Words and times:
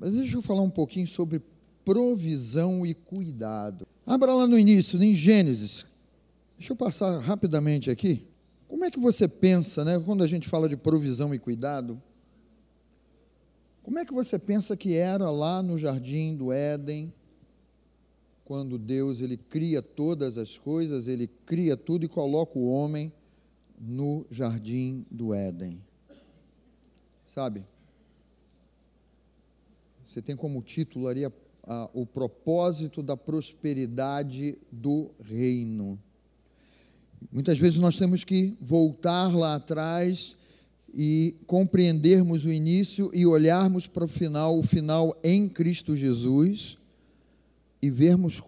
Mas 0.00 0.14
deixa 0.14 0.38
eu 0.38 0.42
falar 0.42 0.62
um 0.62 0.70
pouquinho 0.70 1.06
sobre 1.06 1.42
provisão 1.84 2.86
e 2.86 2.94
cuidado. 2.94 3.86
Abra 4.06 4.32
lá 4.32 4.46
no 4.46 4.58
início, 4.58 5.00
em 5.02 5.14
Gênesis. 5.14 5.84
Deixa 6.56 6.72
eu 6.72 6.76
passar 6.76 7.18
rapidamente 7.18 7.90
aqui. 7.90 8.26
Como 8.66 8.82
é 8.82 8.90
que 8.90 8.98
você 8.98 9.28
pensa, 9.28 9.84
né, 9.84 9.98
quando 9.98 10.24
a 10.24 10.26
gente 10.26 10.48
fala 10.48 10.70
de 10.70 10.76
provisão 10.76 11.34
e 11.34 11.38
cuidado? 11.38 12.00
Como 13.82 13.98
é 13.98 14.04
que 14.04 14.14
você 14.14 14.38
pensa 14.38 14.74
que 14.74 14.96
era 14.96 15.28
lá 15.30 15.62
no 15.62 15.76
jardim 15.76 16.34
do 16.34 16.50
Éden, 16.50 17.12
quando 18.42 18.78
Deus 18.78 19.20
ele 19.20 19.36
cria 19.36 19.82
todas 19.82 20.38
as 20.38 20.56
coisas, 20.56 21.08
ele 21.08 21.28
cria 21.44 21.76
tudo 21.76 22.06
e 22.06 22.08
coloca 22.08 22.58
o 22.58 22.68
homem 22.68 23.12
no 23.78 24.24
jardim 24.30 25.04
do 25.10 25.34
Éden? 25.34 25.78
Sabe? 27.34 27.64
Você 30.10 30.20
tem 30.20 30.34
como 30.34 30.60
título 30.60 31.06
ali 31.06 31.24
a, 31.24 31.30
a, 31.62 31.88
o 31.94 32.04
propósito 32.04 33.00
da 33.00 33.16
prosperidade 33.16 34.58
do 34.72 35.12
reino. 35.22 35.96
Muitas 37.30 37.60
vezes 37.60 37.78
nós 37.78 37.96
temos 37.96 38.24
que 38.24 38.56
voltar 38.60 39.32
lá 39.32 39.54
atrás 39.54 40.36
e 40.92 41.36
compreendermos 41.46 42.44
o 42.44 42.50
início 42.50 43.08
e 43.14 43.24
olharmos 43.24 43.86
para 43.86 44.04
o 44.04 44.08
final, 44.08 44.58
o 44.58 44.64
final 44.64 45.16
em 45.22 45.48
Cristo 45.48 45.94
Jesus, 45.94 46.76
e 47.80 47.88
vermos 47.88 48.42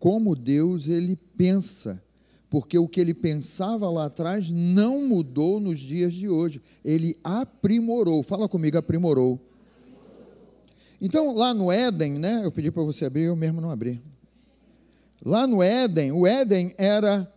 como 0.00 0.34
Deus 0.34 0.88
ele 0.88 1.16
pensa, 1.36 2.02
porque 2.50 2.76
o 2.76 2.88
que 2.88 3.00
ele 3.00 3.14
pensava 3.14 3.88
lá 3.88 4.06
atrás 4.06 4.50
não 4.50 5.06
mudou 5.06 5.60
nos 5.60 5.78
dias 5.78 6.12
de 6.12 6.28
hoje, 6.28 6.60
ele 6.84 7.16
aprimorou. 7.22 8.24
Fala 8.24 8.48
comigo, 8.48 8.76
aprimorou. 8.76 9.45
Então, 11.06 11.32
lá 11.32 11.54
no 11.54 11.70
Éden, 11.70 12.14
né, 12.14 12.40
eu 12.42 12.50
pedi 12.50 12.68
para 12.68 12.82
você 12.82 13.04
abrir, 13.04 13.22
eu 13.22 13.36
mesmo 13.36 13.60
não 13.60 13.70
abri. 13.70 14.02
Lá 15.24 15.46
no 15.46 15.62
Éden, 15.62 16.10
o 16.10 16.26
Éden 16.26 16.74
era 16.76 17.32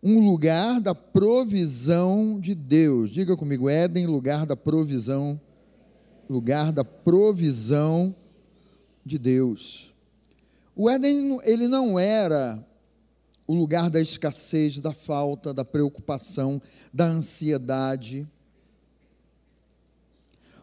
um 0.00 0.24
lugar 0.24 0.80
da 0.80 0.94
provisão 0.94 2.38
de 2.38 2.54
Deus. 2.54 3.10
Diga 3.10 3.36
comigo, 3.36 3.68
Éden, 3.68 4.06
lugar 4.06 4.46
da 4.46 4.56
provisão, 4.56 5.40
lugar 6.28 6.70
da 6.70 6.84
provisão 6.84 8.14
de 9.04 9.18
Deus. 9.18 9.92
O 10.76 10.88
Éden, 10.88 11.40
ele 11.42 11.66
não 11.66 11.98
era 11.98 12.64
o 13.44 13.54
lugar 13.56 13.90
da 13.90 14.00
escassez, 14.00 14.78
da 14.78 14.92
falta, 14.92 15.52
da 15.52 15.64
preocupação, 15.64 16.62
da 16.94 17.06
ansiedade. 17.06 18.24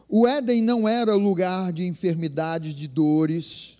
O 0.09 0.27
Éden 0.27 0.61
não 0.61 0.87
era 0.87 1.15
lugar 1.15 1.73
de 1.73 1.85
enfermidades, 1.85 2.73
de 2.73 2.87
dores. 2.87 3.77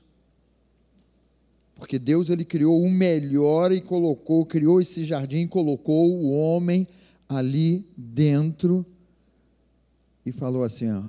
Porque 1.76 1.98
Deus 1.98 2.30
ele 2.30 2.44
criou 2.44 2.82
o 2.82 2.90
melhor 2.90 3.72
e 3.72 3.80
colocou, 3.80 4.46
criou 4.46 4.82
esse 4.82 5.06
jardim, 5.06 5.48
colocou 5.48 6.20
o 6.20 6.32
homem 6.32 6.88
ali 7.30 7.88
dentro 7.96 8.86
e 10.26 10.32
falou 10.32 10.64
assim: 10.64 10.92
ó, 10.92 11.04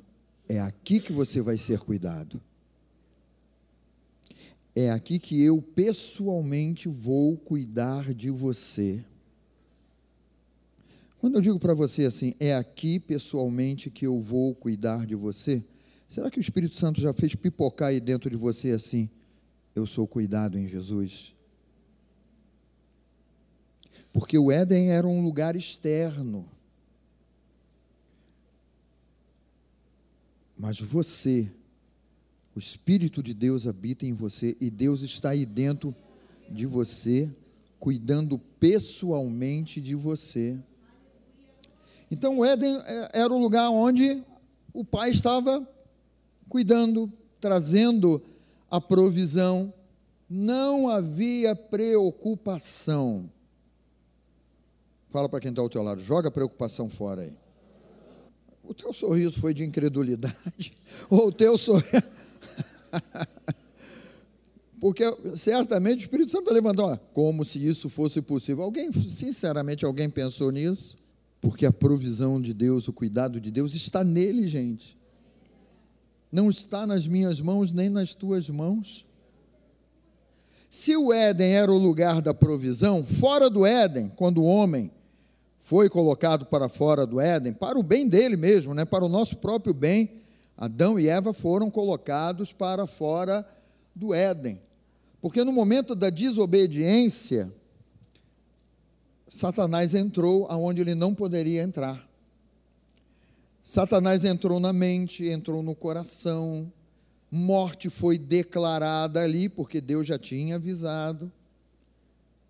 é 0.48 0.60
aqui 0.60 1.00
que 1.00 1.12
você 1.12 1.40
vai 1.40 1.56
ser 1.56 1.80
cuidado. 1.80 2.40
É 4.74 4.90
aqui 4.90 5.18
que 5.18 5.42
eu 5.42 5.60
pessoalmente 5.60 6.88
vou 6.88 7.36
cuidar 7.36 8.14
de 8.14 8.30
você. 8.30 9.02
Quando 11.18 11.36
eu 11.36 11.40
digo 11.40 11.58
para 11.58 11.74
você 11.74 12.04
assim, 12.04 12.34
é 12.38 12.54
aqui 12.54 12.98
pessoalmente 12.98 13.90
que 13.90 14.06
eu 14.06 14.20
vou 14.20 14.54
cuidar 14.54 15.06
de 15.06 15.14
você, 15.14 15.64
será 16.08 16.30
que 16.30 16.38
o 16.38 16.40
Espírito 16.40 16.76
Santo 16.76 17.00
já 17.00 17.12
fez 17.12 17.34
pipocar 17.34 17.88
aí 17.88 18.00
dentro 18.00 18.30
de 18.30 18.36
você 18.36 18.70
assim? 18.70 19.10
eu 19.78 19.86
sou 19.86 20.06
cuidado 20.06 20.58
em 20.58 20.66
Jesus. 20.66 21.34
Porque 24.12 24.36
o 24.36 24.50
Éden 24.50 24.90
era 24.90 25.06
um 25.06 25.22
lugar 25.22 25.56
externo. 25.56 26.48
Mas 30.58 30.80
você, 30.80 31.50
o 32.54 32.58
Espírito 32.58 33.22
de 33.22 33.32
Deus 33.32 33.66
habita 33.66 34.04
em 34.04 34.12
você 34.12 34.56
e 34.60 34.70
Deus 34.70 35.02
está 35.02 35.30
aí 35.30 35.46
dentro 35.46 35.94
de 36.50 36.66
você, 36.66 37.32
cuidando 37.78 38.38
pessoalmente 38.38 39.80
de 39.80 39.94
você. 39.94 40.58
Então 42.10 42.38
o 42.38 42.44
Éden 42.44 42.80
é, 42.84 43.10
era 43.20 43.32
o 43.32 43.38
lugar 43.38 43.70
onde 43.70 44.22
o 44.72 44.84
pai 44.84 45.10
estava 45.10 45.66
cuidando, 46.48 47.12
trazendo 47.40 48.22
a 48.70 48.80
provisão, 48.80 49.72
não 50.28 50.88
havia 50.88 51.54
preocupação. 51.54 53.30
Fala 55.10 55.28
para 55.28 55.40
quem 55.40 55.50
está 55.50 55.62
ao 55.62 55.68
teu 55.68 55.82
lado, 55.82 56.02
joga 56.02 56.28
a 56.28 56.32
preocupação 56.32 56.88
fora 56.88 57.22
aí. 57.22 57.32
O 58.62 58.74
teu 58.74 58.92
sorriso 58.92 59.40
foi 59.40 59.54
de 59.54 59.64
incredulidade, 59.64 60.74
ou 61.08 61.28
o 61.28 61.32
teu 61.32 61.56
sorriso. 61.56 61.88
Porque 64.78 65.04
certamente 65.34 66.00
o 66.00 66.04
Espírito 66.04 66.30
Santo 66.30 66.52
levantou, 66.52 66.96
como 67.12 67.44
se 67.44 67.64
isso 67.66 67.88
fosse 67.88 68.20
possível. 68.20 68.62
Alguém, 68.62 68.92
sinceramente, 68.92 69.84
alguém 69.84 70.08
pensou 70.08 70.52
nisso? 70.52 70.97
Porque 71.40 71.64
a 71.64 71.72
provisão 71.72 72.40
de 72.40 72.52
Deus, 72.52 72.88
o 72.88 72.92
cuidado 72.92 73.40
de 73.40 73.50
Deus 73.50 73.74
está 73.74 74.02
nele, 74.02 74.48
gente 74.48 74.98
não 76.30 76.50
está 76.50 76.86
nas 76.86 77.06
minhas 77.06 77.40
mãos 77.40 77.72
nem 77.72 77.88
nas 77.88 78.14
tuas 78.14 78.48
mãos. 78.48 79.06
Se 80.70 80.96
o 80.96 81.12
Éden 81.12 81.54
era 81.54 81.72
o 81.72 81.78
lugar 81.78 82.20
da 82.20 82.34
provisão, 82.34 83.04
fora 83.04 83.48
do 83.48 83.64
Éden, 83.64 84.12
quando 84.14 84.42
o 84.42 84.44
homem 84.44 84.90
foi 85.60 85.88
colocado 85.88 86.46
para 86.46 86.68
fora 86.68 87.06
do 87.06 87.18
Éden, 87.18 87.54
para 87.54 87.78
o 87.78 87.82
bem 87.82 88.06
dele 88.06 88.36
mesmo, 88.36 88.74
né, 88.74 88.84
para 88.84 89.04
o 89.04 89.08
nosso 89.08 89.36
próprio 89.36 89.72
bem, 89.72 90.10
Adão 90.56 91.00
e 91.00 91.08
Eva 91.08 91.32
foram 91.32 91.70
colocados 91.70 92.52
para 92.52 92.86
fora 92.86 93.46
do 93.94 94.12
Éden. 94.12 94.60
Porque 95.20 95.42
no 95.42 95.52
momento 95.52 95.94
da 95.94 96.10
desobediência, 96.10 97.52
Satanás 99.28 99.94
entrou 99.94 100.46
aonde 100.50 100.80
ele 100.80 100.94
não 100.94 101.14
poderia 101.14 101.62
entrar. 101.62 102.08
Satanás 103.60 104.24
entrou 104.24 104.58
na 104.58 104.72
mente, 104.72 105.26
entrou 105.26 105.62
no 105.62 105.74
coração, 105.74 106.72
morte 107.30 107.90
foi 107.90 108.16
declarada 108.16 109.20
ali, 109.20 109.48
porque 109.48 109.80
Deus 109.80 110.06
já 110.06 110.18
tinha 110.18 110.56
avisado. 110.56 111.30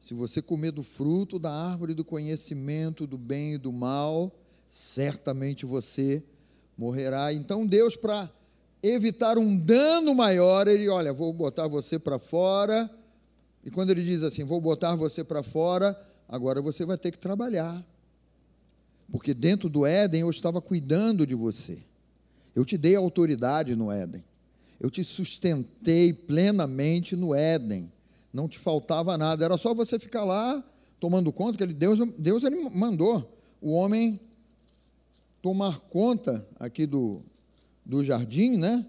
Se 0.00 0.14
você 0.14 0.40
comer 0.40 0.70
do 0.70 0.84
fruto 0.84 1.38
da 1.38 1.52
árvore 1.52 1.92
do 1.92 2.04
conhecimento 2.04 3.04
do 3.04 3.18
bem 3.18 3.54
e 3.54 3.58
do 3.58 3.72
mal, 3.72 4.32
certamente 4.68 5.66
você 5.66 6.22
morrerá. 6.76 7.32
Então 7.32 7.66
Deus, 7.66 7.96
para 7.96 8.30
evitar 8.80 9.36
um 9.36 9.56
dano 9.58 10.14
maior, 10.14 10.68
ele, 10.68 10.88
olha, 10.88 11.12
vou 11.12 11.32
botar 11.32 11.66
você 11.66 11.98
para 11.98 12.20
fora. 12.20 12.88
E 13.64 13.70
quando 13.70 13.90
ele 13.90 14.04
diz 14.04 14.22
assim, 14.22 14.44
vou 14.44 14.60
botar 14.60 14.94
você 14.94 15.24
para 15.24 15.42
fora, 15.42 16.00
agora 16.28 16.60
você 16.60 16.84
vai 16.84 16.98
ter 16.98 17.10
que 17.10 17.18
trabalhar. 17.18 17.84
Porque 19.10 19.32
dentro 19.32 19.68
do 19.68 19.86
Éden 19.86 20.20
eu 20.20 20.30
estava 20.30 20.60
cuidando 20.60 21.26
de 21.26 21.34
você. 21.34 21.78
Eu 22.54 22.64
te 22.64 22.76
dei 22.76 22.94
autoridade 22.94 23.74
no 23.74 23.90
Éden. 23.90 24.22
Eu 24.78 24.90
te 24.90 25.02
sustentei 25.02 26.12
plenamente 26.12 27.16
no 27.16 27.34
Éden. 27.34 27.90
Não 28.32 28.48
te 28.48 28.58
faltava 28.58 29.16
nada. 29.16 29.44
Era 29.44 29.56
só 29.56 29.74
você 29.74 29.98
ficar 29.98 30.24
lá 30.24 30.62
tomando 31.00 31.32
conta 31.32 31.56
que 31.56 31.64
ele, 31.64 31.74
Deus, 31.74 31.98
Deus 32.18 32.44
ele 32.44 32.68
mandou 32.70 33.38
o 33.60 33.72
homem 33.72 34.20
tomar 35.40 35.80
conta 35.80 36.46
aqui 36.58 36.86
do, 36.86 37.22
do 37.84 38.04
jardim, 38.04 38.56
né? 38.56 38.84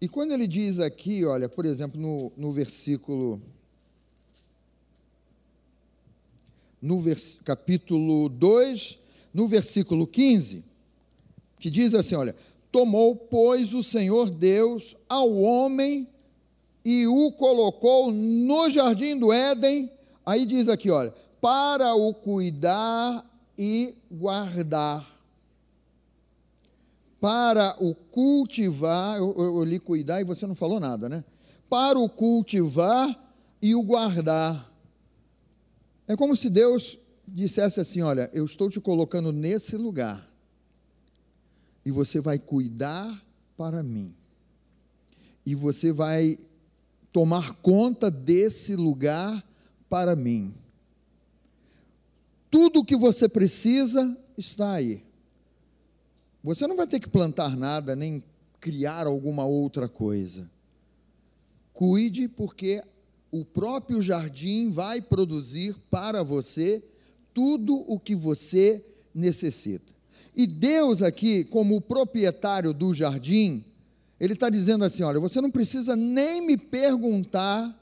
E 0.00 0.08
quando 0.08 0.32
ele 0.32 0.46
diz 0.46 0.78
aqui, 0.78 1.24
olha, 1.24 1.48
por 1.48 1.66
exemplo, 1.66 2.00
no, 2.00 2.32
no 2.36 2.52
versículo. 2.52 3.40
No 6.80 7.02
capítulo 7.44 8.28
2, 8.28 8.98
no 9.34 9.46
versículo 9.46 10.06
15, 10.06 10.64
que 11.58 11.70
diz 11.70 11.94
assim: 11.94 12.14
olha, 12.14 12.34
tomou, 12.72 13.14
pois, 13.14 13.74
o 13.74 13.82
Senhor 13.82 14.30
Deus 14.30 14.96
ao 15.08 15.32
homem 15.32 16.08
e 16.84 17.06
o 17.06 17.30
colocou 17.32 18.10
no 18.10 18.70
jardim 18.70 19.18
do 19.18 19.32
Éden. 19.32 19.90
Aí 20.24 20.46
diz 20.46 20.68
aqui, 20.68 20.90
olha, 20.90 21.12
para 21.40 21.94
o 21.94 22.14
cuidar 22.14 23.24
e 23.58 23.94
guardar. 24.10 25.06
Para 27.20 27.76
o 27.78 27.94
cultivar, 27.94 29.18
eu, 29.18 29.34
eu, 29.36 29.56
eu 29.58 29.64
li 29.64 29.78
cuidar 29.78 30.20
e 30.20 30.24
você 30.24 30.46
não 30.46 30.54
falou 30.54 30.80
nada, 30.80 31.08
né? 31.08 31.22
Para 31.68 31.98
o 31.98 32.08
cultivar 32.08 33.14
e 33.60 33.74
o 33.74 33.82
guardar. 33.82 34.69
É 36.10 36.16
como 36.16 36.34
se 36.34 36.50
Deus 36.50 36.98
dissesse 37.24 37.78
assim: 37.78 38.02
Olha, 38.02 38.28
eu 38.32 38.44
estou 38.44 38.68
te 38.68 38.80
colocando 38.80 39.30
nesse 39.30 39.76
lugar 39.76 40.28
e 41.84 41.92
você 41.92 42.20
vai 42.20 42.36
cuidar 42.36 43.24
para 43.56 43.80
mim. 43.80 44.12
e 45.46 45.54
você 45.54 45.92
vai 45.92 46.36
tomar 47.12 47.54
conta 47.62 48.10
desse 48.10 48.74
lugar 48.74 49.44
para 49.88 50.16
mim. 50.16 50.52
Tudo 52.50 52.80
o 52.80 52.84
que 52.84 52.96
você 52.96 53.28
precisa 53.28 54.16
está 54.36 54.72
aí. 54.72 55.04
Você 56.42 56.66
não 56.66 56.76
vai 56.76 56.88
ter 56.88 56.98
que 56.98 57.08
plantar 57.08 57.56
nada, 57.56 57.94
nem 57.94 58.22
criar 58.58 59.06
alguma 59.06 59.44
outra 59.44 59.88
coisa. 59.88 60.50
Cuide, 61.72 62.26
porque 62.26 62.82
o 63.30 63.44
próprio 63.44 64.02
jardim 64.02 64.70
vai 64.70 65.00
produzir 65.00 65.76
para 65.90 66.22
você 66.22 66.82
tudo 67.32 67.84
o 67.86 67.98
que 67.98 68.14
você 68.14 68.84
necessita. 69.14 69.92
E 70.34 70.46
Deus, 70.46 71.02
aqui, 71.02 71.44
como 71.44 71.76
o 71.76 71.80
proprietário 71.80 72.72
do 72.72 72.94
jardim, 72.94 73.64
Ele 74.18 74.32
está 74.32 74.48
dizendo 74.48 74.84
assim: 74.84 75.02
olha, 75.02 75.20
você 75.20 75.40
não 75.40 75.50
precisa 75.50 75.94
nem 75.94 76.44
me 76.46 76.56
perguntar 76.56 77.76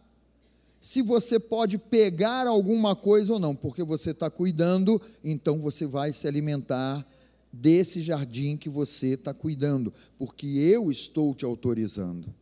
se 0.80 1.02
você 1.02 1.40
pode 1.40 1.76
pegar 1.76 2.46
alguma 2.46 2.94
coisa 2.94 3.32
ou 3.32 3.38
não, 3.38 3.54
porque 3.54 3.82
você 3.82 4.10
está 4.10 4.30
cuidando, 4.30 5.00
então 5.24 5.58
você 5.60 5.86
vai 5.86 6.12
se 6.12 6.26
alimentar 6.26 7.06
desse 7.52 8.00
jardim 8.02 8.56
que 8.56 8.68
você 8.68 9.14
está 9.14 9.34
cuidando, 9.34 9.92
porque 10.18 10.46
eu 10.46 10.90
estou 10.90 11.34
te 11.34 11.44
autorizando. 11.44 12.32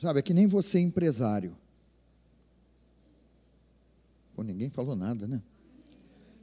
Sabe, 0.00 0.20
é 0.20 0.22
que 0.22 0.32
nem 0.32 0.46
você 0.46 0.78
empresário. 0.78 1.56
Pô, 4.34 4.42
ninguém 4.42 4.70
falou 4.70 4.94
nada, 4.94 5.26
né? 5.26 5.42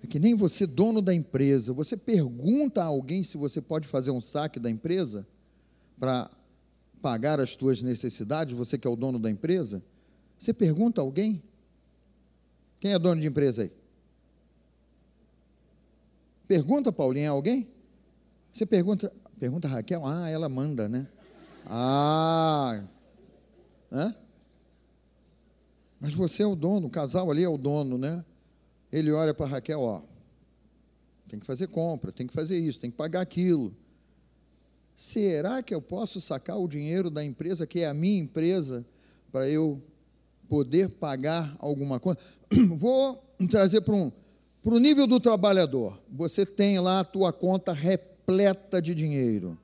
É 0.04 0.08
que 0.08 0.20
nem 0.20 0.36
você, 0.36 0.68
dono 0.68 1.02
da 1.02 1.14
empresa, 1.14 1.74
você 1.74 1.96
pergunta 1.96 2.82
a 2.82 2.86
alguém 2.86 3.24
se 3.24 3.38
você 3.38 3.62
pode 3.62 3.88
fazer 3.88 4.12
um 4.12 4.22
saque 4.22 4.60
da 4.60 4.70
empresa 4.70 5.26
para 5.98 6.30
pagar 7.02 7.40
as 7.40 7.52
suas 7.52 7.82
necessidades, 7.82 8.54
você 8.54 8.78
que 8.78 8.88
é 8.88 8.90
o 8.90 8.96
dono 8.96 9.18
da 9.18 9.32
empresa? 9.32 9.82
Você 10.38 10.54
pergunta 10.54 11.00
a 11.00 11.04
alguém? 11.04 11.42
Quem 12.80 12.92
é 12.92 13.00
dono 13.00 13.22
de 13.22 13.28
empresa 13.28 13.64
aí? 13.64 13.72
Pergunta, 16.48 16.92
Paulinha, 16.92 17.30
a 17.30 17.34
alguém? 17.34 17.68
Você 18.54 18.66
pergunta, 18.66 19.12
pergunta 19.40 19.68
a 19.68 19.72
Raquel? 19.72 20.06
Ah, 20.06 20.30
ela 20.30 20.48
manda, 20.48 20.88
né? 20.88 21.08
Ah, 21.66 22.84
Hã? 23.96 24.14
Mas 26.02 26.14
você 26.14 26.44
é 26.44 26.46
o 26.46 26.54
dono, 26.54 26.88
o 26.88 26.90
casal 26.90 27.32
ali 27.32 27.44
é 27.44 27.50
o 27.50 27.58
dono, 27.58 27.98
né? 27.98 28.26
Ele 28.92 29.10
olha 29.14 29.34
para 29.34 29.46
Raquel, 29.46 29.80
ó, 29.80 30.02
tem 31.30 31.40
que 31.40 31.46
fazer 31.46 31.68
compra, 31.68 32.12
tem 32.12 32.28
que 32.28 32.34
fazer 32.34 32.60
isso, 32.60 32.80
tem 32.80 32.92
que 32.92 32.98
pagar 32.98 33.22
aquilo. 33.22 33.74
Será 34.98 35.64
que 35.64 35.74
eu 35.74 35.82
posso 35.82 36.20
sacar 36.20 36.58
o 36.60 36.68
dinheiro 36.68 37.10
da 37.10 37.24
empresa, 37.24 37.66
que 37.66 37.80
é 37.80 37.88
a 37.88 37.94
minha 37.94 38.22
empresa, 38.22 38.86
para 39.32 39.50
eu 39.50 39.82
poder 40.50 40.90
pagar 40.90 41.56
alguma 41.58 41.98
coisa? 41.98 42.20
Vou 42.76 43.24
trazer 43.50 43.80
para 43.82 43.96
um, 43.96 44.12
para 44.62 44.74
o 44.74 44.80
nível 44.80 45.08
do 45.08 45.22
trabalhador. 45.22 46.02
Você 46.12 46.46
tem 46.46 46.80
lá 46.80 47.00
a 47.00 47.06
tua 47.06 47.32
conta 47.32 47.72
repleta 47.72 48.82
de 48.82 48.94
dinheiro. 48.94 49.58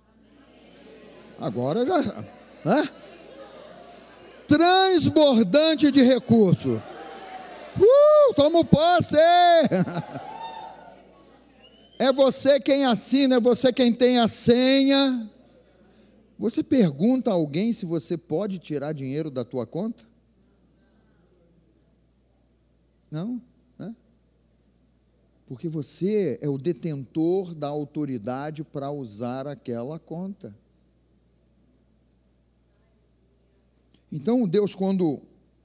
Agora 1.37 1.85
já. 1.85 2.25
Hã? 2.65 3.00
Transbordante 4.51 5.89
de 5.89 6.03
recurso. 6.03 6.81
Uh, 7.77 8.33
toma 8.35 8.65
posse! 8.65 9.15
É 11.97 12.11
você 12.11 12.59
quem 12.59 12.83
assina, 12.83 13.35
é 13.35 13.39
você 13.39 13.71
quem 13.71 13.93
tem 13.93 14.17
a 14.19 14.27
senha. 14.27 15.29
Você 16.37 16.61
pergunta 16.63 17.29
a 17.29 17.33
alguém 17.33 17.71
se 17.71 17.85
você 17.85 18.17
pode 18.17 18.59
tirar 18.59 18.91
dinheiro 18.91 19.29
da 19.29 19.45
tua 19.45 19.65
conta? 19.65 20.03
Não, 23.09 23.39
né? 23.77 23.95
Porque 25.45 25.69
você 25.69 26.39
é 26.41 26.49
o 26.49 26.57
detentor 26.57 27.53
da 27.53 27.67
autoridade 27.67 28.63
para 28.63 28.89
usar 28.89 29.47
aquela 29.47 29.99
conta. 29.99 30.53
Então 34.11 34.47
Deus, 34.47 34.75
quando 34.75 35.21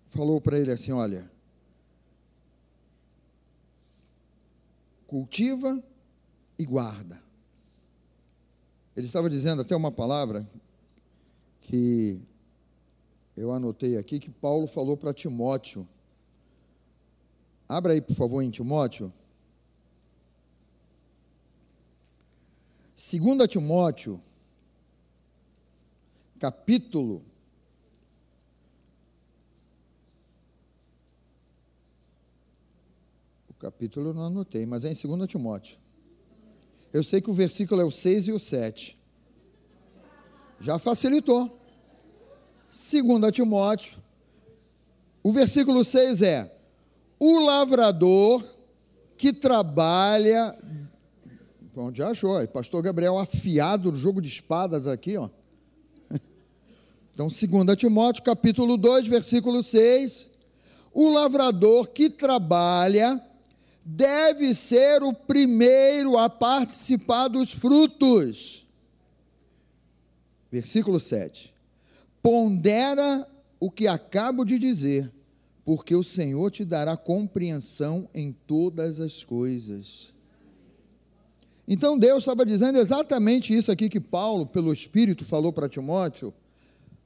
falou 0.09 0.41
para 0.41 0.59
ele 0.59 0.71
assim: 0.71 0.93
Olha, 0.93 1.29
cultiva 5.07 5.83
e 6.59 6.65
guarda. 6.65 7.21
Ele 8.95 9.07
estava 9.07 9.29
dizendo 9.29 9.63
até 9.63 9.75
uma 9.75 9.91
palavra 9.91 10.49
que 11.61 12.19
eu 13.37 13.53
anotei 13.53 13.99
aqui 13.99 14.19
que 14.19 14.31
Paulo 14.31 14.67
falou 14.67 14.97
para 14.97 15.13
Timóteo. 15.13 15.87
Abra 17.69 17.93
aí, 17.93 18.01
por 18.01 18.15
favor, 18.15 18.41
em 18.43 18.49
Timóteo. 18.49 19.13
2 22.97 23.47
Timóteo, 23.47 24.21
capítulo 26.39 27.23
capítulo 33.59 34.11
eu 34.11 34.15
não 34.15 34.25
anotei, 34.25 34.67
mas 34.67 34.85
é 34.85 34.93
em 34.93 34.95
2 34.95 35.29
Timóteo. 35.29 35.79
Eu 36.93 37.03
sei 37.03 37.21
que 37.21 37.31
o 37.31 37.35
versículo 37.35 37.81
é 37.81 37.85
o 37.85 37.91
6 37.91 38.29
e 38.29 38.33
o 38.33 38.39
7. 38.39 38.99
Já 40.61 40.79
facilitou. 40.79 41.59
2 42.71 43.33
Timóteo, 43.33 43.99
o 45.23 45.33
versículo 45.33 45.85
6 45.85 46.23
é: 46.23 46.55
O 47.19 47.41
lavrador 47.41 48.45
que 49.17 49.33
trabalha. 49.33 50.57
Onde 51.75 52.03
achou? 52.03 52.47
Pastor 52.49 52.83
Gabriel 52.83 53.19
afiado 53.19 53.91
no 53.91 53.97
jogo 53.99 54.21
de 54.21 54.29
espadas 54.29 54.87
aqui, 54.87 55.17
ó. 55.17 55.29
Então, 57.13 57.29
2 57.29 57.77
Timóteo, 57.77 58.23
capítulo 58.23 58.77
2, 58.77 59.07
versículo 59.07 59.63
6. 59.63 60.31
O 60.93 61.11
lavrador 61.11 61.89
que 61.89 62.11
trabalha 62.11 63.26
deve 63.89 64.53
ser 64.53 65.01
o 65.05 65.13
primeiro 65.13 66.19
a 66.19 66.29
participar 66.29 67.29
dos 67.29 67.53
frutos. 67.53 68.67
Versículo 70.51 70.99
7. 70.99 71.55
Pondera 72.21 73.25
o 73.61 73.71
que 73.71 73.87
acabo 73.87 74.45
de 74.45 74.59
dizer, 74.59 75.13
porque 75.65 75.95
o 75.95 76.03
Senhor 76.03 76.51
te 76.51 76.65
dará 76.65 76.97
compreensão 76.97 78.09
em 78.13 78.33
todas 78.33 78.99
as 78.99 79.23
coisas. 79.23 80.13
Então 81.69 81.97
Deus 81.97 82.25
estava 82.25 82.45
dizendo 82.45 82.79
exatamente 82.79 83.57
isso 83.57 83.71
aqui 83.71 83.89
que 83.89 84.01
Paulo, 84.01 84.47
pelo 84.47 84.73
Espírito, 84.73 85.25
falou 85.25 85.53
para 85.53 85.69
Timóteo. 85.69 86.35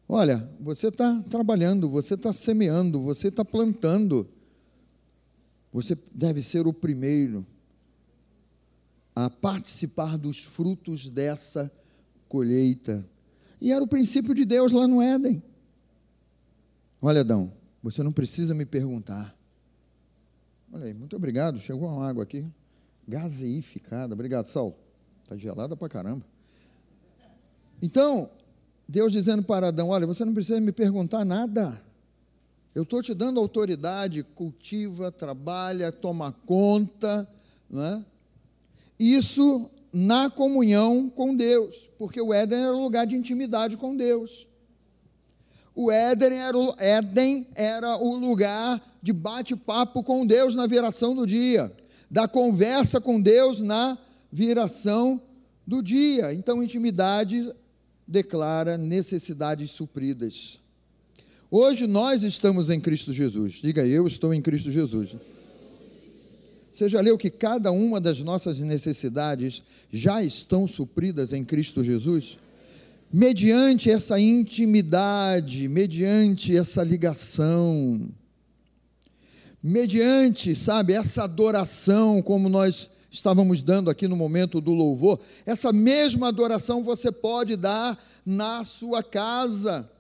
Olha, 0.09 0.49
você 0.59 0.89
está 0.89 1.23
trabalhando, 1.31 1.91
você 1.91 2.15
está 2.15 2.33
semeando, 2.33 3.03
você 3.03 3.29
está 3.29 3.45
plantando 3.45 4.27
você 5.73 5.97
deve 6.13 6.43
ser 6.43 6.67
o 6.67 6.73
primeiro 6.73 7.47
a 9.15 9.29
participar 9.29 10.17
dos 10.17 10.45
frutos 10.45 11.09
dessa 11.09 11.71
colheita. 12.29 13.07
E 13.61 13.73
era 13.73 13.83
o 13.83 13.89
princípio 13.89 14.35
de 14.35 14.45
Deus 14.45 14.73
lá 14.73 14.89
no 14.89 15.03
Éden. 15.03 15.43
Olha, 17.03 17.21
Adão, 17.21 17.53
você 17.83 18.03
não 18.03 18.13
precisa 18.13 18.55
me 18.55 18.65
perguntar. 18.65 19.37
Olha 20.73 20.87
aí, 20.87 20.95
muito 20.95 21.17
obrigado. 21.17 21.59
Chegou 21.59 21.89
uma 21.89 22.09
água 22.09 22.23
aqui, 22.23 22.47
gaseificada. 23.07 24.15
Obrigado, 24.15 24.47
Saulo. 24.47 24.77
Está 25.23 25.37
gelada 25.37 25.77
pra 25.77 25.89
caramba. 25.89 26.25
Então, 27.83 28.31
Deus 28.89 29.13
dizendo 29.13 29.43
para 29.43 29.69
Adão: 29.69 29.89
Olha, 29.89 30.07
você 30.07 30.25
não 30.25 30.35
precisa 30.35 30.61
me 30.61 30.73
perguntar 30.73 31.25
nada. 31.25 31.81
Eu 32.75 32.85
estou 32.85 33.03
te 33.03 33.13
dando 33.15 33.41
autoridade, 33.41 34.23
cultiva, 34.23 35.11
trabalha, 35.11 35.91
toma 35.91 36.33
conta, 36.47 37.29
não 37.69 37.85
é? 37.85 38.05
Isso 38.99 39.69
na 39.93 40.31
comunhão 40.31 41.11
com 41.11 41.35
Deus, 41.35 41.89
porque 41.99 42.21
o 42.21 42.33
Éden 42.33 42.59
era 42.59 42.77
um 42.77 42.83
lugar 42.83 43.07
de 43.07 43.17
intimidade 43.17 43.77
com 43.77 43.97
Deus. 43.97 44.47
O 45.75 45.91
Éden 45.91 46.39
era 46.39 46.57
o, 46.57 46.75
Éden 46.79 47.47
era 47.55 47.97
o 47.97 48.15
lugar 48.17 48.81
de 49.03 49.13
bate-papo 49.13 50.05
com 50.05 50.27
Deus 50.27 50.55
na 50.55 50.67
viração 50.67 51.15
do 51.15 51.27
dia, 51.27 51.73
da 52.11 52.29
conversa 52.29 53.01
com 53.01 53.21
Deus 53.21 53.61
na 53.61 53.99
viração 54.31 55.21
do 55.67 55.83
dia. 55.83 56.33
Então, 56.35 56.63
intimidade 56.63 57.53
declara 58.07 58.77
necessidades 58.77 59.71
supridas. 59.71 60.60
Hoje 61.51 61.87
nós 61.87 62.23
estamos 62.23 62.71
em 62.71 62.81
Cristo 62.81 63.13
Jesus. 63.13 63.55
Diga, 63.55 63.87
eu 63.87 64.07
estou 64.07 64.33
em 64.33 64.41
Cristo 64.41 64.71
Jesus. 64.71 65.17
Você 66.73 66.89
já 66.89 67.01
leu 67.01 67.19
que 67.19 67.31
cada 67.31 67.73
uma 67.73 68.01
das 68.01 68.21
nossas 68.21 68.61
necessidades 68.61 69.63
já 69.93 70.23
estão 70.23 70.69
supridas 70.69 71.33
em 71.33 71.45
Cristo 71.45 71.83
Jesus? 71.83 72.39
mediante 73.13 73.91
essa 73.91 74.19
intimidade, 74.21 75.67
mediante 75.67 76.57
essa 76.57 76.83
ligação, 76.83 78.09
mediante, 79.63 80.55
sabe, 80.55 80.93
essa 80.93 81.25
adoração, 81.25 82.23
como 82.23 82.49
nós 82.49 82.89
estávamos 83.11 83.63
dando 83.63 83.91
aqui 83.91 84.07
no 84.07 84.17
momento 84.17 84.61
do 84.61 84.71
louvor, 84.71 85.19
essa 85.45 85.73
mesma 85.73 86.29
adoração 86.29 86.85
você 86.85 87.11
pode 87.11 87.57
dar 87.57 87.99
na 88.25 88.63
sua 88.63 89.03
casa. 89.03 89.91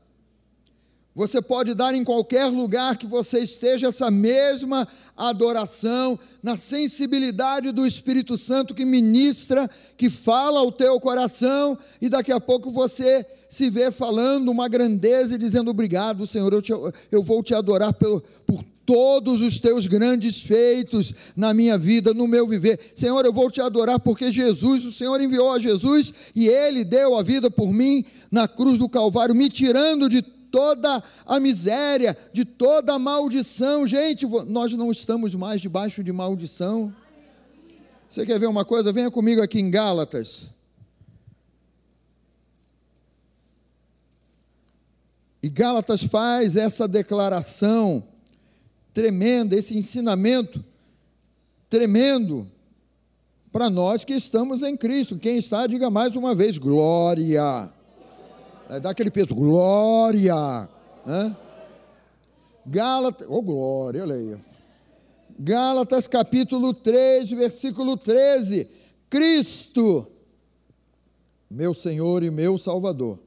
Você 1.15 1.43
pode 1.43 1.75
dar 1.75 1.93
em 1.95 2.05
qualquer 2.05 2.47
lugar 2.47 2.97
que 2.97 3.07
você 3.07 3.41
esteja 3.41 3.89
essa 3.89 4.11
mesma 4.11 4.87
adoração, 5.17 6.19
na 6.43 6.57
sensibilidade 6.57 7.73
do 7.73 7.87
Espírito 7.87 8.39
Santo 8.39 8.75
que 8.75 8.85
ministra, 8.85 9.69
que 9.97 10.09
fala 10.09 10.61
ao 10.61 10.71
teu 10.71 10.99
coração, 11.01 11.77
e 12.01 12.09
daqui 12.09 12.33
a 12.33 12.41
pouco 12.41 12.71
você 12.71 13.27
se 13.51 13.69
vê 13.69 13.91
falando 13.91 14.51
uma 14.51 14.69
grandeza 14.69 15.35
e 15.35 15.39
dizendo: 15.39 15.71
Obrigado, 15.71 16.27
Senhor, 16.27 16.53
eu, 16.53 16.63
te, 16.63 16.73
eu 17.11 17.23
vou 17.23 17.43
te 17.43 17.55
adorar 17.55 17.93
por, 17.93 18.23
por 18.47 18.65
todos 18.87 19.43
os 19.43 19.59
teus 19.59 19.89
grandes 19.89 20.41
feitos 20.41 21.13
na 21.37 21.53
minha 21.53 21.77
vida, 21.77 22.15
no 22.15 22.29
meu 22.29 22.47
viver. 22.47 22.79
Senhor, 22.95 23.25
eu 23.25 23.33
vou 23.33 23.51
te 23.51 23.61
adorar 23.61 23.99
porque 23.99 24.31
Jesus, 24.31 24.85
o 24.85 24.93
Senhor 24.93 25.21
enviou 25.21 25.53
a 25.53 25.59
Jesus 25.59 26.15
e 26.35 26.49
ele 26.49 26.85
deu 26.85 27.17
a 27.17 27.23
vida 27.23 27.51
por 27.51 27.73
mim 27.73 28.05
na 28.31 28.47
cruz 28.47 28.79
do 28.79 28.89
Calvário, 28.89 29.35
me 29.35 29.49
tirando 29.49 30.09
de 30.09 30.23
toda 30.51 31.03
a 31.27 31.41
miséria, 31.41 32.17
de 32.33 32.45
toda 32.45 32.95
a 32.95 32.99
maldição. 32.99 33.87
Gente, 33.87 34.27
nós 34.47 34.73
não 34.73 34.91
estamos 34.91 35.35
mais 35.35 35.61
debaixo 35.61 36.03
de 36.03 36.13
maldição. 36.13 36.95
Você 38.09 38.27
quer 38.27 38.39
ver 38.39 38.49
uma 38.49 38.65
coisa? 38.65 38.93
Venha 38.93 39.11
comigo 39.11 39.41
aqui 39.41 39.61
em 39.61 39.71
Gálatas. 39.71 40.51
E 45.43 45.49
Gálatas 45.49 46.03
faz 46.03 46.57
essa 46.57 46.87
declaração 46.87 48.05
tremenda, 48.93 49.57
esse 49.57 49.77
ensinamento 49.77 50.63
tremendo 51.69 52.51
para 53.53 53.71
nós 53.71 54.05
que 54.05 54.13
estamos 54.13 54.63
em 54.63 54.77
Cristo. 54.77 55.19
Quem 55.19 55.39
está, 55.39 55.67
diga 55.67 55.89
mais 55.89 56.15
uma 56.17 56.35
vez: 56.35 56.59
glória. 56.59 57.73
É, 58.71 58.79
dá 58.79 58.91
aquele 58.91 59.11
peso, 59.11 59.35
glória. 59.35 60.69
Né? 61.05 61.37
Gálatas, 62.65 63.27
oh 63.29 63.43
glória, 63.43 64.05
olha 64.05 64.15
aí. 64.15 64.39
Gálatas 65.37 66.07
capítulo 66.07 66.73
3, 66.73 67.31
versículo 67.31 67.97
13. 67.97 68.69
Cristo, 69.09 70.07
meu 71.51 71.75
Senhor 71.75 72.23
e 72.23 72.31
meu 72.31 72.59
Salvador, 72.59 73.19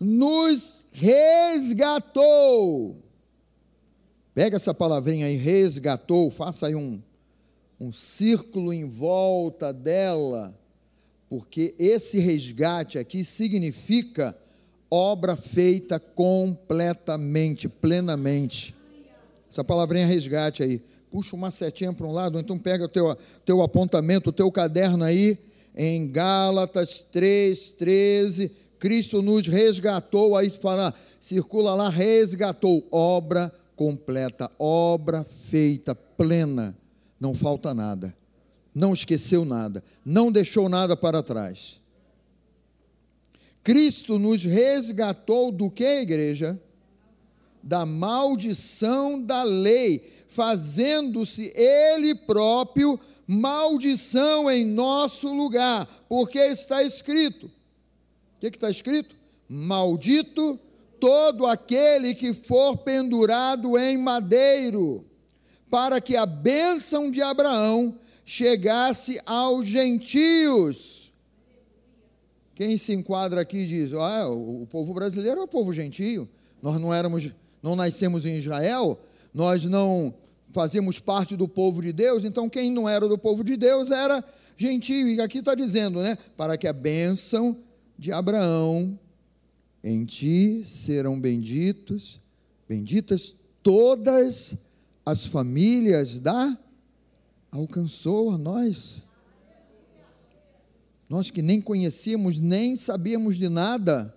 nos 0.00 0.84
resgatou. 0.90 2.96
Pega 4.34 4.56
essa 4.56 4.74
palavrinha 4.74 5.26
aí, 5.26 5.36
resgatou, 5.36 6.32
faça 6.32 6.66
aí 6.66 6.74
um, 6.74 7.00
um 7.78 7.92
círculo 7.92 8.72
em 8.72 8.88
volta 8.88 9.72
dela, 9.72 10.52
porque 11.28 11.76
esse 11.78 12.18
resgate 12.18 12.98
aqui 12.98 13.22
significa 13.22 14.36
obra 14.90 15.36
feita 15.36 15.98
completamente, 15.98 17.68
plenamente. 17.68 18.74
Essa 19.50 19.64
palavrinha 19.64 20.06
resgate 20.06 20.62
aí. 20.62 20.82
Puxa 21.10 21.34
uma 21.34 21.50
setinha 21.50 21.92
para 21.92 22.06
um 22.06 22.12
lado, 22.12 22.38
então 22.38 22.58
pega 22.58 22.84
o 22.84 22.88
teu, 22.88 23.16
teu 23.44 23.62
apontamento, 23.62 24.28
o 24.28 24.32
teu 24.32 24.50
caderno 24.52 25.04
aí, 25.04 25.38
em 25.74 26.06
Gálatas 26.10 27.04
3, 27.10 27.72
13. 27.72 28.52
Cristo 28.78 29.22
nos 29.22 29.46
resgatou, 29.46 30.36
aí 30.36 30.50
fala, 30.50 30.94
circula 31.20 31.74
lá, 31.74 31.88
resgatou, 31.88 32.86
obra 32.92 33.52
completa, 33.74 34.50
obra 34.58 35.24
feita, 35.24 35.94
plena, 35.94 36.76
não 37.18 37.34
falta 37.34 37.72
nada, 37.72 38.14
não 38.74 38.92
esqueceu 38.92 39.44
nada, 39.44 39.82
não 40.04 40.30
deixou 40.30 40.68
nada 40.68 40.96
para 40.96 41.22
trás. 41.22 41.80
Cristo 43.62 44.18
nos 44.18 44.42
resgatou 44.42 45.52
do 45.52 45.70
que, 45.70 45.84
igreja? 45.84 46.60
Da 47.62 47.84
maldição 47.84 49.20
da 49.20 49.42
lei, 49.42 50.08
fazendo-se 50.28 51.52
Ele 51.54 52.14
próprio 52.14 52.98
maldição 53.26 54.50
em 54.50 54.64
nosso 54.64 55.32
lugar, 55.34 55.86
porque 56.08 56.38
está 56.38 56.82
escrito: 56.82 57.46
o 57.46 58.40
que 58.40 58.46
está 58.46 58.70
escrito? 58.70 59.14
Maldito 59.48 60.58
todo 60.98 61.46
aquele 61.46 62.14
que 62.14 62.32
for 62.32 62.78
pendurado 62.78 63.78
em 63.78 63.98
madeiro, 63.98 65.04
para 65.70 66.00
que 66.00 66.16
a 66.16 66.26
bênção 66.26 67.10
de 67.10 67.20
Abraão 67.20 67.98
chegasse 68.24 69.20
aos 69.26 69.66
gentios. 69.66 70.97
Quem 72.58 72.76
se 72.76 72.92
enquadra 72.92 73.40
aqui 73.40 73.64
diz: 73.64 73.92
ah, 73.92 74.28
o 74.28 74.66
povo 74.68 74.92
brasileiro 74.92 75.38
é 75.38 75.44
o 75.44 75.46
povo 75.46 75.72
gentio. 75.72 76.28
Nós 76.60 76.80
não 76.80 76.92
éramos, 76.92 77.30
não 77.62 77.76
nascemos 77.76 78.26
em 78.26 78.36
Israel, 78.36 78.98
nós 79.32 79.62
não 79.62 80.12
fazemos 80.48 80.98
parte 80.98 81.36
do 81.36 81.46
povo 81.46 81.80
de 81.80 81.92
Deus, 81.92 82.24
então 82.24 82.48
quem 82.48 82.72
não 82.72 82.88
era 82.88 83.06
do 83.06 83.16
povo 83.16 83.44
de 83.44 83.56
Deus 83.56 83.92
era 83.92 84.24
gentio. 84.56 85.08
E 85.08 85.20
aqui 85.20 85.38
está 85.38 85.54
dizendo, 85.54 86.00
né? 86.00 86.18
Para 86.36 86.58
que 86.58 86.66
a 86.66 86.72
bênção 86.72 87.56
de 87.96 88.10
Abraão 88.10 88.98
em 89.84 90.04
ti 90.04 90.64
serão 90.64 91.20
benditos, 91.20 92.20
benditas 92.68 93.36
todas 93.62 94.56
as 95.06 95.24
famílias 95.24 96.18
da 96.18 96.58
alcançou 97.52 98.32
a 98.32 98.36
nós. 98.36 99.04
Nós 101.08 101.30
que 101.30 101.40
nem 101.40 101.60
conhecíamos, 101.60 102.40
nem 102.40 102.76
sabíamos 102.76 103.36
de 103.36 103.48
nada, 103.48 104.14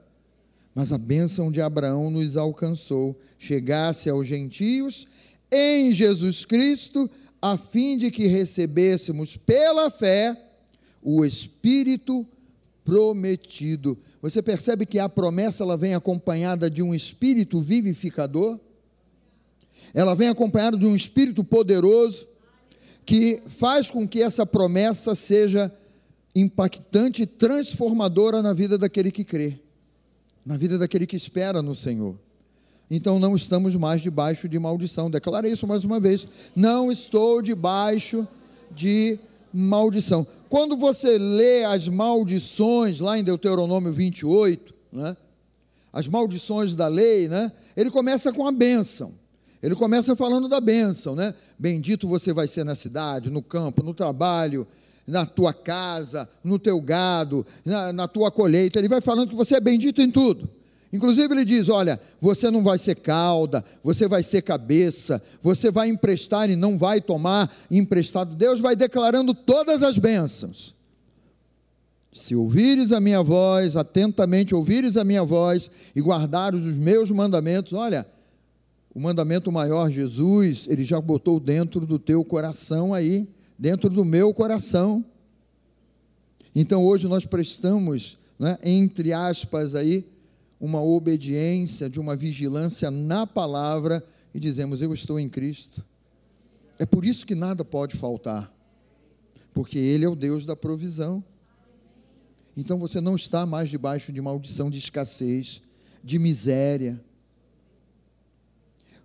mas 0.76 0.92
a 0.92 0.98
bênção 0.98 1.52
de 1.52 1.62
Abraão 1.62 2.12
nos 2.12 2.36
alcançou, 2.36 3.18
chegasse 3.38 4.10
aos 4.10 4.28
gentios 4.28 5.08
em 5.52 5.92
Jesus 5.92 6.46
Cristo, 6.46 7.10
a 7.42 7.58
fim 7.58 7.98
de 7.98 8.12
que 8.12 8.28
recebêssemos 8.28 9.38
pela 9.38 9.90
fé 9.90 10.40
o 11.02 11.26
Espírito 11.26 12.28
prometido. 12.84 13.98
Você 14.22 14.42
percebe 14.42 14.86
que 14.86 15.00
a 15.00 15.10
promessa 15.10 15.64
ela 15.64 15.78
vem 15.78 15.96
acompanhada 15.96 16.70
de 16.70 16.84
um 16.84 16.94
espírito 16.94 17.62
vivificador? 17.62 18.60
Ela 19.94 20.14
vem 20.14 20.30
acompanhada 20.30 20.78
de 20.78 20.86
um 20.86 20.96
espírito 20.96 21.44
poderoso 21.44 22.28
que 23.06 23.42
faz 23.48 23.90
com 23.90 24.08
que 24.08 24.22
essa 24.22 24.46
promessa 24.46 25.16
seja 25.16 25.74
impactante 26.36 27.24
e 27.24 27.26
transformadora 27.26 28.42
na 28.42 28.54
vida 28.54 28.78
daquele 28.78 29.12
que 29.12 29.24
crê, 29.24 29.60
na 30.46 30.58
vida 30.58 30.78
daquele 30.78 31.06
que 31.06 31.16
espera 31.16 31.62
no 31.62 31.76
Senhor. 31.76 32.16
Então 32.90 33.20
não 33.20 33.36
estamos 33.36 33.76
mais 33.76 34.02
debaixo 34.02 34.50
de 34.50 34.60
maldição. 34.60 35.10
Declara 35.10 35.48
isso 35.48 35.66
mais 35.66 35.86
uma 35.86 35.98
vez. 35.98 36.28
Não 36.54 36.92
estou 36.92 37.42
debaixo 37.42 38.28
de 38.70 39.18
maldição. 39.54 40.28
Quando 40.50 40.76
você 40.76 41.18
lê 41.18 41.64
as 41.64 41.88
maldições 41.88 43.00
lá 43.00 43.18
em 43.18 43.24
Deuteronômio 43.24 43.94
28, 43.94 44.74
né? 44.92 45.16
As 45.94 46.08
maldições 46.08 46.76
da 46.76 46.88
lei, 46.88 47.30
né? 47.30 47.52
Ele 47.76 47.90
começa 47.90 48.32
com 48.34 48.46
a 48.46 48.52
bênção. 48.52 49.14
Ele 49.64 49.76
começa 49.76 50.16
falando 50.16 50.50
da 50.50 50.60
bênção, 50.60 51.16
né? 51.16 51.34
Bendito 51.58 52.08
você 52.08 52.34
vai 52.34 52.48
ser 52.48 52.66
na 52.66 52.76
cidade, 52.76 53.30
no 53.30 53.42
campo, 53.42 53.84
no 53.84 53.94
trabalho, 53.94 54.68
na 55.06 55.26
tua 55.26 55.54
casa, 55.54 56.30
no 56.44 56.58
teu 56.60 56.80
gado, 56.80 57.46
na, 57.66 57.92
na 57.92 58.08
tua 58.08 58.32
colheita. 58.32 58.80
Ele 58.80 58.90
vai 58.90 59.02
falando 59.02 59.30
que 59.30 59.36
você 59.36 59.56
é 59.56 59.60
bendito 59.60 60.02
em 60.02 60.10
tudo. 60.10 60.50
Inclusive, 60.94 61.34
ele 61.34 61.46
diz: 61.46 61.70
Olha, 61.70 62.00
você 62.20 62.52
não 62.52 62.62
vai 62.62 62.78
ser 62.78 62.96
cauda, 62.96 63.64
você 63.84 64.08
vai 64.08 64.24
ser 64.24 64.42
cabeça, 64.42 65.22
você 65.42 65.72
vai 65.72 65.90
emprestar 65.90 66.50
e 66.50 66.56
não 66.56 66.78
vai 66.78 67.00
tomar 67.00 67.52
emprestado. 67.70 68.36
Deus 68.36 68.60
vai 68.60 68.76
declarando 68.76 69.34
todas 69.34 69.84
as 69.84 69.98
bênçãos. 69.98 70.76
Se 72.14 72.36
ouvires 72.36 72.92
a 72.92 73.00
minha 73.00 73.24
voz, 73.24 73.78
atentamente 73.78 74.54
ouvires 74.54 74.98
a 74.98 75.04
minha 75.04 75.24
voz 75.24 75.72
e 75.96 76.02
guardares 76.02 76.66
os 76.66 76.78
meus 76.78 77.10
mandamentos, 77.10 77.72
olha, 77.72 78.06
o 78.94 79.00
mandamento 79.00 79.50
maior, 79.50 79.90
Jesus, 79.90 80.68
ele 80.70 80.84
já 80.84 81.00
botou 81.00 81.40
dentro 81.40 81.86
do 81.86 81.98
teu 81.98 82.26
coração 82.26 82.94
aí 82.94 83.26
dentro 83.62 83.92
do 83.92 84.04
meu 84.04 84.34
coração. 84.34 85.06
Então 86.56 86.84
hoje 86.84 87.08
nós 87.08 87.28
prestamos, 87.28 88.18
né, 88.40 88.58
entre 88.64 89.14
aspas, 89.14 89.76
aí, 89.76 90.04
uma 90.60 90.82
obediência, 90.82 91.88
de 91.88 92.00
uma 92.00 92.16
vigilância 92.16 92.90
na 92.90 93.28
palavra 93.28 94.04
e 94.34 94.40
dizemos: 94.40 94.82
Eu 94.82 94.92
estou 94.92 95.20
em 95.20 95.30
Cristo. 95.30 95.86
É 96.80 96.88
por 96.88 97.06
isso 97.06 97.24
que 97.24 97.36
nada 97.36 97.64
pode 97.64 97.96
faltar, 97.96 98.52
porque 99.54 99.78
Ele 99.78 100.06
é 100.06 100.10
o 100.10 100.16
Deus 100.16 100.44
da 100.44 100.56
provisão. 100.56 101.24
Então 102.58 102.80
você 102.80 103.00
não 103.00 103.16
está 103.16 103.46
mais 103.46 103.70
debaixo 103.70 104.12
de 104.12 104.20
maldição 104.20 104.72
de 104.72 104.80
escassez, 104.80 105.62
de 106.04 106.18
miséria. 106.18 107.00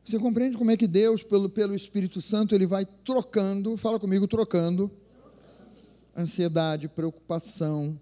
Você 0.06 0.20
compreende 0.20 0.56
como 0.56 0.70
é 0.70 0.76
que 0.76 0.86
Deus, 0.86 1.24
pelo, 1.24 1.48
pelo 1.48 1.74
Espírito 1.74 2.22
Santo, 2.22 2.54
ele 2.54 2.64
vai 2.64 2.86
trocando, 2.86 3.76
fala 3.76 3.98
comigo, 3.98 4.28
trocando 4.28 4.88
ansiedade, 6.16 6.86
preocupação, 6.86 7.98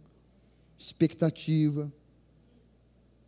expectativa, 0.79 1.91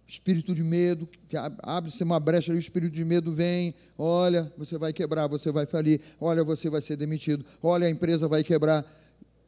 espírito 0.06 0.54
de 0.54 0.62
medo, 0.62 1.08
que 1.26 1.38
abre-se 1.62 2.04
uma 2.04 2.20
brecha 2.20 2.52
e 2.52 2.56
o 2.56 2.58
espírito 2.58 2.94
de 2.94 3.02
medo 3.02 3.32
vem, 3.32 3.74
olha, 3.96 4.52
você 4.58 4.76
vai 4.76 4.92
quebrar, 4.92 5.26
você 5.26 5.50
vai 5.50 5.64
falir, 5.64 5.98
olha, 6.20 6.44
você 6.44 6.68
vai 6.68 6.82
ser 6.82 6.96
demitido, 6.96 7.46
olha, 7.62 7.86
a 7.86 7.90
empresa 7.90 8.28
vai 8.28 8.44
quebrar. 8.44 8.84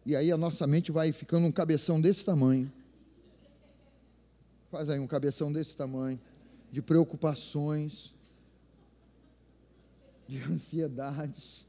E 0.06 0.16
aí 0.16 0.32
a 0.32 0.38
nossa 0.38 0.66
mente 0.66 0.90
vai 0.90 1.12
ficando 1.12 1.46
um 1.46 1.52
cabeção 1.52 2.00
desse 2.00 2.24
tamanho. 2.24 2.72
Faz 4.70 4.88
aí 4.88 4.98
um 4.98 5.06
cabeção 5.06 5.52
desse 5.52 5.76
tamanho, 5.76 6.18
de 6.72 6.80
preocupações, 6.80 8.16
de 10.28 10.38
ansiedades. 10.44 11.66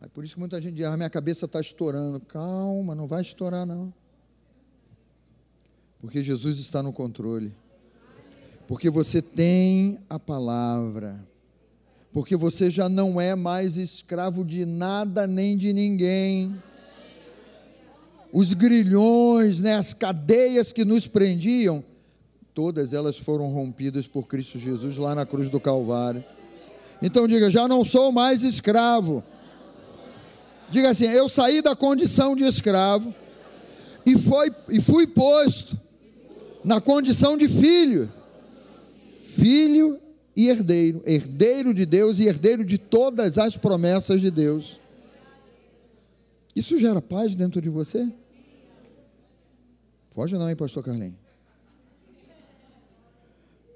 Aí 0.00 0.08
por 0.08 0.24
isso 0.24 0.34
que 0.34 0.40
muita 0.40 0.60
gente 0.60 0.74
diz, 0.74 0.86
ah, 0.86 0.96
minha 0.96 1.10
cabeça 1.10 1.46
está 1.46 1.60
estourando. 1.60 2.20
Calma, 2.20 2.94
não 2.94 3.08
vai 3.08 3.22
estourar 3.22 3.66
não. 3.66 3.92
Porque 6.00 6.22
Jesus 6.22 6.58
está 6.60 6.82
no 6.82 6.92
controle. 6.92 7.52
Porque 8.68 8.90
você 8.90 9.20
tem 9.20 9.98
a 10.08 10.18
palavra. 10.18 11.26
Porque 12.12 12.36
você 12.36 12.70
já 12.70 12.88
não 12.88 13.20
é 13.20 13.34
mais 13.34 13.76
escravo 13.76 14.44
de 14.44 14.64
nada 14.64 15.26
nem 15.26 15.56
de 15.56 15.72
ninguém. 15.72 16.54
Os 18.32 18.52
grilhões, 18.52 19.58
né, 19.58 19.74
as 19.74 19.94
cadeias 19.94 20.72
que 20.72 20.84
nos 20.84 21.08
prendiam, 21.08 21.82
todas 22.54 22.92
elas 22.92 23.18
foram 23.18 23.46
rompidas 23.48 24.06
por 24.06 24.28
Cristo 24.28 24.58
Jesus 24.58 24.96
lá 24.96 25.14
na 25.14 25.26
cruz 25.26 25.48
do 25.48 25.58
Calvário. 25.58 26.22
Então 27.00 27.28
diga: 27.28 27.50
já 27.50 27.68
não 27.68 27.84
sou 27.84 28.12
mais 28.12 28.42
escravo. 28.42 29.22
Diga 30.70 30.90
assim: 30.90 31.06
eu 31.06 31.28
saí 31.28 31.62
da 31.62 31.74
condição 31.74 32.34
de 32.34 32.44
escravo 32.44 33.14
e, 34.04 34.18
foi, 34.18 34.50
e 34.68 34.80
fui 34.80 35.06
posto 35.06 35.78
na 36.64 36.80
condição 36.80 37.36
de 37.36 37.48
filho. 37.48 38.12
Filho 39.36 39.98
e 40.34 40.48
herdeiro, 40.48 41.02
herdeiro 41.06 41.74
de 41.74 41.86
Deus 41.86 42.18
e 42.18 42.26
herdeiro 42.26 42.64
de 42.64 42.78
todas 42.78 43.38
as 43.38 43.56
promessas 43.56 44.20
de 44.20 44.30
Deus. 44.30 44.80
Isso 46.54 46.76
gera 46.78 47.00
paz 47.00 47.36
dentro 47.36 47.60
de 47.60 47.68
você? 47.68 48.08
Foge 50.10 50.36
não, 50.36 50.48
hein, 50.48 50.56
pastor 50.56 50.82
Carlinhos? 50.82 51.14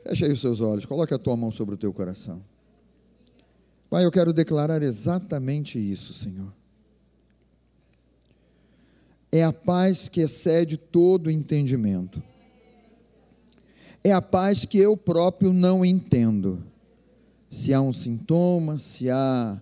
Feche 0.03 0.25
aí 0.25 0.33
os 0.33 0.41
seus 0.41 0.61
olhos, 0.61 0.85
coloque 0.85 1.15
a 1.15 1.19
tua 1.19 1.37
mão 1.37 1.53
sobre 1.53 1.77
o 1.77 1.79
teu 1.79 1.93
coração. 1.93 2.43
Pai, 3.93 4.07
eu 4.07 4.11
quero 4.11 4.33
declarar 4.33 4.83
exatamente 4.83 5.79
isso, 5.79 6.15
Senhor. 6.15 6.51
É 9.31 9.45
a 9.45 9.53
paz 9.53 10.09
que 10.09 10.23
excede 10.23 10.79
todo 10.79 11.31
entendimento 11.31 12.23
é 14.05 14.13
a 14.13 14.21
paz 14.21 14.65
que 14.65 14.79
eu 14.79 14.97
próprio 14.97 15.53
não 15.53 15.85
entendo. 15.85 16.63
Se 17.51 17.73
há 17.73 17.81
um 17.81 17.93
sintoma, 17.93 18.79
se 18.79 19.11
há 19.11 19.61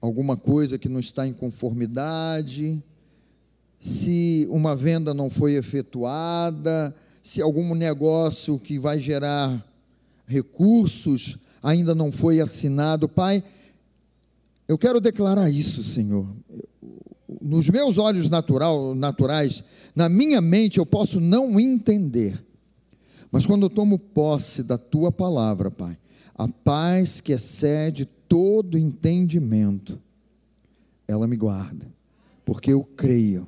alguma 0.00 0.36
coisa 0.36 0.78
que 0.78 0.88
não 0.88 1.00
está 1.00 1.26
em 1.26 1.32
conformidade, 1.32 2.82
se 3.80 4.46
uma 4.50 4.76
venda 4.76 5.14
não 5.14 5.30
foi 5.30 5.54
efetuada, 5.54 6.94
se 7.22 7.40
algum 7.40 7.74
negócio 7.74 8.58
que 8.58 8.78
vai 8.78 8.98
gerar 8.98 9.64
recursos 10.26 11.38
ainda 11.62 11.94
não 11.94 12.10
foi 12.12 12.40
assinado. 12.40 13.08
Pai, 13.08 13.42
eu 14.66 14.76
quero 14.78 15.00
declarar 15.00 15.50
isso, 15.50 15.82
Senhor. 15.82 16.26
Nos 17.40 17.68
meus 17.68 17.98
olhos 17.98 18.28
natural, 18.28 18.94
naturais, 18.94 19.62
na 19.94 20.08
minha 20.08 20.40
mente, 20.40 20.78
eu 20.78 20.86
posso 20.86 21.20
não 21.20 21.58
entender 21.58 22.46
mas 23.30 23.44
quando 23.46 23.66
eu 23.66 23.70
tomo 23.70 23.98
posse 23.98 24.62
da 24.62 24.78
tua 24.78 25.12
palavra, 25.12 25.70
Pai, 25.70 25.98
a 26.34 26.48
paz 26.48 27.20
que 27.20 27.32
excede 27.32 28.06
todo 28.28 28.78
entendimento, 28.78 30.00
ela 31.06 31.26
me 31.26 31.36
guarda, 31.36 31.86
porque 32.44 32.72
eu 32.72 32.82
creio. 32.82 33.46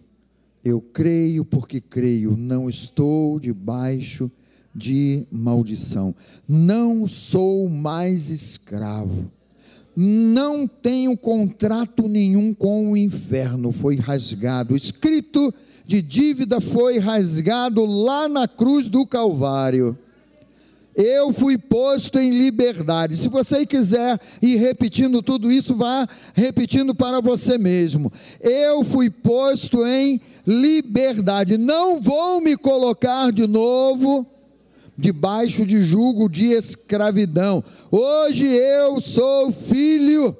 Eu 0.62 0.80
creio 0.80 1.44
porque 1.44 1.80
creio, 1.80 2.36
não 2.36 2.68
estou 2.68 3.40
debaixo 3.40 4.30
de 4.74 5.26
maldição. 5.30 6.14
Não 6.48 7.06
sou 7.06 7.68
mais 7.68 8.30
escravo. 8.30 9.30
Não 9.96 10.66
tenho 10.66 11.16
contrato 11.16 12.08
nenhum 12.08 12.54
com 12.54 12.92
o 12.92 12.96
inferno, 12.96 13.72
foi 13.72 13.96
rasgado, 13.96 14.76
escrito 14.76 15.52
de 15.84 16.00
dívida 16.00 16.60
foi 16.60 16.98
rasgado 16.98 17.84
lá 17.84 18.28
na 18.28 18.46
cruz 18.46 18.88
do 18.88 19.04
Calvário. 19.04 19.98
Eu 20.94 21.32
fui 21.32 21.58
posto 21.58 22.18
em 22.18 22.30
liberdade. 22.30 23.16
Se 23.16 23.28
você 23.28 23.66
quiser 23.66 24.18
ir 24.40 24.56
repetindo 24.56 25.22
tudo 25.22 25.50
isso, 25.50 25.74
vá 25.74 26.06
repetindo 26.34 26.94
para 26.94 27.20
você 27.20 27.58
mesmo. 27.58 28.12
Eu 28.40 28.84
fui 28.84 29.10
posto 29.10 29.84
em 29.84 30.20
liberdade. 30.46 31.58
Não 31.58 32.00
vou 32.00 32.40
me 32.40 32.56
colocar 32.56 33.32
de 33.32 33.46
novo 33.46 34.26
debaixo 35.00 35.64
de 35.64 35.82
julgo 35.82 36.28
de 36.28 36.52
escravidão. 36.52 37.64
Hoje 37.90 38.46
eu 38.46 39.00
sou 39.00 39.50
filho. 39.50 40.36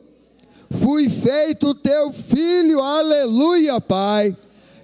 Fui 0.71 1.09
feito 1.09 1.75
teu 1.75 2.13
filho. 2.13 2.81
Aleluia, 2.81 3.81
Pai. 3.81 4.37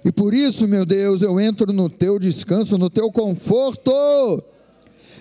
E 0.03 0.11
por 0.11 0.33
isso, 0.33 0.67
meu 0.67 0.85
Deus, 0.85 1.21
eu 1.21 1.39
entro 1.39 1.71
no 1.71 1.89
teu 1.89 2.17
descanso, 2.17 2.77
no 2.77 2.89
teu 2.89 3.11
conforto. 3.11 3.91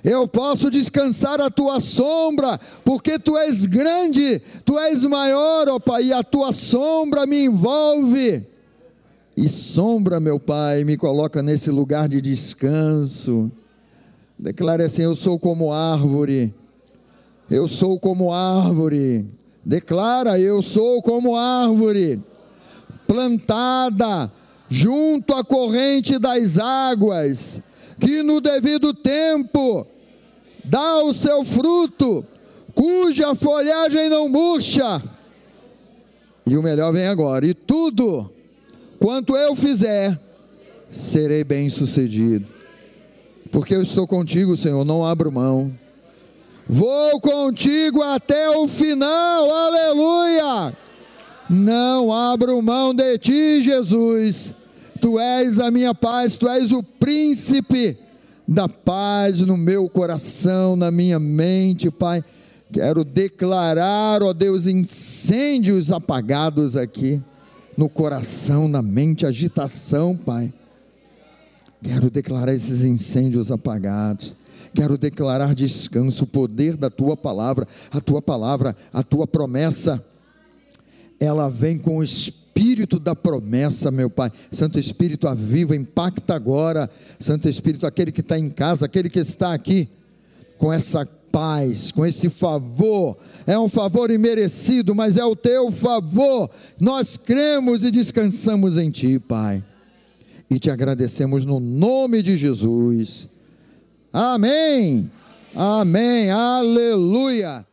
Eu 0.03 0.27
posso 0.29 0.71
descansar 0.71 1.41
a 1.41 1.51
tua 1.51 1.81
sombra, 1.81 2.59
porque 2.85 3.19
tu 3.19 3.37
és 3.37 3.67
grande, 3.67 4.41
tu 4.65 4.79
és 4.79 5.05
maior, 5.05 5.69
ó 5.69 5.81
Pai, 5.81 6.05
e 6.05 6.13
a 6.13 6.23
tua 6.23 6.53
sombra 6.53 7.27
me 7.27 7.45
envolve. 7.45 8.47
E 9.37 9.49
sombra, 9.49 10.21
meu 10.21 10.39
Pai, 10.39 10.85
me 10.85 10.97
coloca 10.97 11.43
nesse 11.43 11.71
lugar 11.71 12.09
de 12.09 12.21
descanso. 12.21 13.51
Declare 14.39 14.85
assim: 14.85 15.03
Eu 15.03 15.17
sou 15.17 15.39
como 15.39 15.73
árvore. 15.73 16.55
Eu 17.51 17.69
sou 17.69 17.99
como 17.99 18.33
árvore. 18.33 19.27
Declara: 19.65 20.39
Eu 20.39 20.63
sou 20.63 21.01
como 21.03 21.37
árvore 21.37 22.21
plantada 23.07 24.31
junto 24.69 25.33
à 25.33 25.45
corrente 25.45 26.19
das 26.19 26.59
águas, 26.59 27.61
que 28.01 28.23
no 28.23 28.41
devido 28.41 28.93
tempo 28.93 29.87
dá 30.65 31.03
o 31.03 31.15
seu 31.15 31.45
fruto, 31.45 32.25
cuja 32.75 33.35
folhagem 33.35 34.09
não 34.09 34.29
murcha. 34.29 35.03
E 36.45 36.57
o 36.57 36.63
melhor 36.63 36.93
vem 36.93 37.07
agora: 37.07 37.47
e 37.47 37.55
tudo 37.55 38.31
quanto 38.99 39.37
eu 39.37 39.55
fizer, 39.57 40.19
serei 40.91 41.45
bem 41.45 41.71
sucedido. 41.71 42.56
Porque 43.51 43.75
eu 43.75 43.83
estou 43.83 44.07
contigo, 44.07 44.57
Senhor, 44.57 44.85
não 44.85 45.05
abro 45.05 45.33
mão. 45.33 45.73
Vou 46.69 47.21
contigo 47.21 48.03
até 48.03 48.51
o 48.51 48.67
final, 48.67 49.51
aleluia! 49.51 50.77
Não 51.49 52.13
abro 52.13 52.61
mão 52.61 52.93
de 52.93 53.19
ti, 53.19 53.63
Jesus. 53.63 54.53
Tu 55.01 55.19
és 55.21 55.61
a 55.61 55.71
minha 55.71 55.95
paz, 55.95 56.37
tu 56.37 56.49
és 56.49 56.73
o 56.73 56.83
príncipe 56.83 57.97
da 58.49 58.69
paz 58.69 59.41
no 59.41 59.57
meu 59.57 59.89
coração, 59.89 60.75
na 60.75 60.91
minha 60.91 61.21
mente, 61.21 61.91
Pai. 61.91 62.25
Quero 62.73 63.05
declarar, 63.05 64.23
ó 64.23 64.33
Deus, 64.33 64.67
incêndios 64.67 65.93
apagados 65.93 66.77
aqui 66.77 67.23
no 67.77 67.89
coração, 67.89 68.67
na 68.67 68.83
mente, 68.83 69.25
agitação, 69.25 70.17
Pai. 70.17 70.53
Quero 71.83 72.11
declarar 72.11 72.53
esses 72.53 72.83
incêndios 72.83 73.51
apagados. 73.51 74.35
Quero 74.75 74.99
declarar 74.99 75.55
descanso, 75.55 76.25
o 76.25 76.27
poder 76.27 76.77
da 76.77 76.91
tua 76.91 77.17
palavra, 77.17 77.67
a 77.91 78.01
tua 78.01 78.21
palavra, 78.21 78.77
a 78.93 79.03
tua 79.03 79.27
promessa 79.27 80.05
ela 81.19 81.49
vem 81.49 81.79
com 81.79 81.99
o 81.99 82.05
espírito 82.05 82.99
da 82.99 83.15
promessa, 83.15 83.91
meu 83.91 84.11
Pai. 84.11 84.31
Santo 84.51 84.79
Espírito, 84.79 85.29
aviva, 85.29 85.75
impacta 85.75 86.35
agora. 86.35 86.91
Santo 87.19 87.49
Espírito, 87.49 87.87
aquele 87.87 88.13
que 88.13 88.21
está 88.21 88.39
em 88.39 88.51
casa, 88.51 88.87
aquele 88.87 89.09
que 89.09 89.19
está 89.19 89.53
aqui, 89.53 89.89
com 90.59 90.73
essa 90.73 91.07
paz, 91.33 91.91
com 91.91 92.05
esse 92.05 92.29
favor. 92.29 93.17
É 93.47 93.59
um 93.59 93.69
favor 93.69 94.11
imerecido, 94.11 94.95
mas 94.95 95.17
é 95.17 95.25
o 95.25 95.37
teu 95.37 95.71
favor. 95.73 96.51
Nós 96.81 97.17
cremos 97.17 97.85
e 97.85 97.91
descansamos 97.91 98.79
em 98.79 98.91
Ti, 98.91 99.19
Pai. 99.19 99.63
E 100.49 100.59
te 100.59 100.71
agradecemos 100.71 101.45
no 101.45 101.59
nome 101.59 102.23
de 102.23 102.37
Jesus. 102.37 103.29
Amém. 104.13 105.11
Amém. 105.55 106.31
Aleluia. 106.31 107.67